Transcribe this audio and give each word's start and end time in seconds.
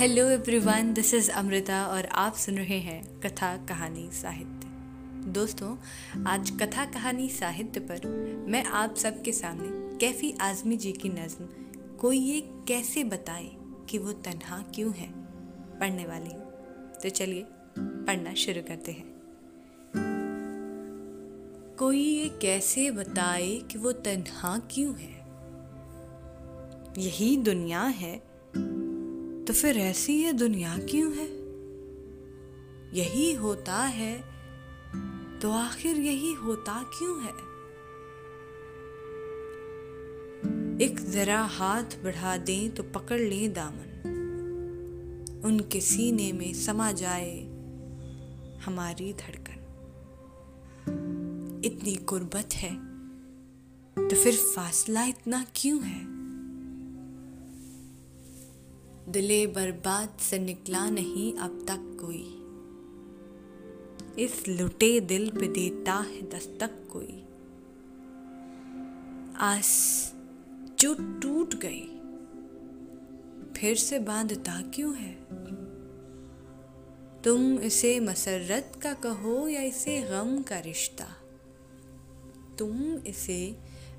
Hello 0.00 0.28
everyone 0.28 0.92
this 0.94 1.14
is 1.14 1.30
Amrita 1.30 1.86
और 1.86 2.06
आप 2.06 2.34
सुन 2.34 2.54
रहे 2.54 2.78
हैं 2.78 3.20
कथा 3.20 3.56
कहानी 3.56 4.10
साहित्य। 4.12 4.68
दोस्तों, 5.30 5.76
आज 6.26 6.50
कथा 6.50 6.84
कहानी 6.84 7.28
साहित्य 7.28 7.80
पर 7.80 8.06
मैं 8.48 8.64
आप 8.64 8.96
सबके 8.96 9.32
सामने 9.32 9.98
कैफी 9.98 10.34
आजमी 10.40 10.76
जी 10.76 10.92
की 10.92 11.08
नज्म 11.08 11.48
कोई 11.96 12.18
ये 12.18 12.40
कैसे 12.40 13.04
बताए 13.04 13.50
कि 13.90 13.98
वो 13.98 14.12
तन्हा 14.12 14.64
क्यों 14.74 14.94
है? 14.94 15.12
पढ़ने 15.78 16.06
वाली 16.06 16.30
हूँ। 16.30 16.50
तो 17.02 17.08
चलिए, 17.08 17.46
पढ़ना 17.78 18.34
शुरू 18.34 18.62
करते 18.68 18.92
हैं। 18.92 19.12
कोई 21.78 22.00
ये 22.00 22.28
कैसे 22.28 22.90
बताए 22.90 23.56
कि 23.56 23.78
वो 23.78 23.92
तन्हा 23.92 24.58
क्यों 24.58 24.94
है? 24.98 25.26
यही 26.98 27.36
दुनिया 27.36 27.82
है 27.82 28.29
तो 29.50 29.54
फिर 29.54 29.78
ऐसी 29.78 30.12
ये 30.12 30.32
दुनिया 30.32 30.78
क्यों 30.78 31.14
है? 31.14 31.26
यही 32.98 33.34
होता 33.34 33.76
है 33.76 34.24
तो 35.38 35.50
आखिर 35.50 35.96
यही 35.96 36.32
होता 36.32 36.82
क्यों 36.82 37.22
है? 37.22 37.30
एक 40.86 41.10
जरा 41.10 41.42
हाथ 41.42 41.82
बढ़ा 41.82 42.36
दें 42.36 42.74
तो 42.74 42.82
पकड़ 42.82 43.20
लें 43.20 43.52
दामन। 43.52 45.42
उनके 45.44 45.80
सीने 45.80 46.32
में 46.32 46.54
समा 46.54 46.92
जाए 46.92 47.44
हमारी 48.64 49.12
धड़कन। 49.12 49.62
इतनी 51.64 51.96
कुर्बत 51.96 52.48
है 52.54 52.74
तो 54.08 54.16
फिर 54.24 54.34
फासला 54.34 55.04
इतना 55.04 55.46
क्यों 55.54 55.82
है? 55.82 56.19
दिले 59.10 59.46
बर्बाद 59.46 60.18
से 60.20 60.38
निकला 60.38 60.90
नहीं 60.90 61.34
अब 61.34 61.64
तक 61.68 61.98
कोई। 62.00 62.36
इस 64.24 64.48
लुटे 64.48 65.00
दिल 65.00 65.30
पे 65.30 65.48
देता 65.48 65.94
है 65.94 66.30
दस्तक 66.30 66.70
कोई। 66.92 67.24
आस 69.36 70.12
जो 70.80 70.94
टूट 70.94 71.54
गई 71.54 71.86
फिर 73.56 73.76
से 73.76 73.98
बांधता 73.98 74.62
क्यों 74.74 74.96
है? 74.96 75.14
तुम 77.22 77.58
इसे 77.58 78.00
मसरत 78.00 78.72
का 78.82 78.94
कहो 78.94 79.48
या 79.48 79.62
इसे 79.62 80.02
गम 80.02 80.42
का 80.42 80.58
रिश्ता? 80.58 81.06
तुम 82.58 82.82
इसे 82.94 83.56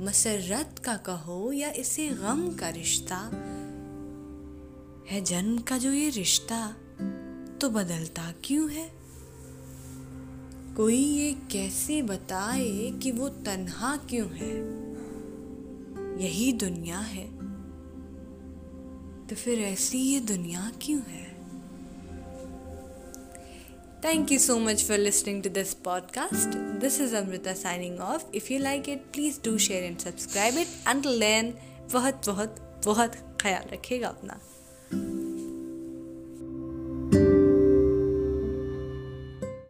मसरत 0.00 0.78
का 0.78 0.96
कहो 0.96 1.52
या 1.52 1.70
इसे 1.70 2.08
गम 2.08 2.54
का 2.54 2.68
रिश्ता? 2.68 3.30
है 5.10 5.20
जन्म 5.20 5.58
का 5.58 5.78
जो 5.78 5.92
ये 5.92 6.10
रिश्ता 6.10 6.76
तो 7.60 7.70
बदलता 7.70 8.34
क्यों 8.44 8.70
है? 8.70 8.90
कोई 10.76 10.96
ये 10.96 11.32
कैसे 11.32 12.02
बताए 12.02 12.90
कि 13.02 13.12
वो 13.12 13.28
तन्हा 13.28 13.96
क्यों 13.96 14.28
है? 14.28 14.54
यही 16.24 16.52
दुनिया 16.52 16.98
है। 16.98 17.26
तो 19.26 19.36
फिर 19.36 19.58
ऐसी 19.58 19.98
ये 19.98 20.20
दुनिया 20.20 20.72
क्यों 20.82 21.00
है? 21.00 21.34
Thank 24.04 24.32
you 24.32 24.38
so 24.38 24.58
much 24.58 24.84
for 24.84 24.98
listening 24.98 25.42
to 25.42 25.50
this 25.50 25.74
podcast 25.74 26.56
this 26.56 27.00
is 27.00 27.16
Amrita 27.16 27.54
signing 27.54 28.00
off 28.00 28.24
if 28.34 28.52
you 28.52 28.58
like 28.58 28.88
it 28.88 28.98
please 28.98 29.40
do 29.44 29.58
share 29.58 29.84
and 29.84 29.98
subscribe 29.98 30.58
it 30.58 30.68
and 30.88 31.06
learn 31.06 31.54
बहुत 31.92 32.26
बहुत 32.26 32.82
बहुत 32.84 33.38
ख्याल 33.40 33.68
रखेगा 33.72 34.08
अपना। 34.08 34.40